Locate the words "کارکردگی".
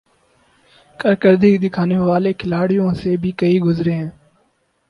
0.99-1.57